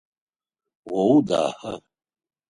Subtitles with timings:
[0.99, 1.73] О удаха?